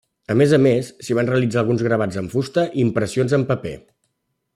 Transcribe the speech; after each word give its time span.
A 0.33 0.35
més 0.39 0.53
a 0.57 0.59
més, 0.65 0.87
se'n 1.07 1.17
van 1.19 1.29
realitzar 1.33 1.59
alguns 1.63 1.83
gravats 1.89 2.17
en 2.21 2.31
fusta 2.31 2.65
i 2.79 2.85
impressions 2.85 3.37
en 3.39 3.47
paper. 3.53 3.75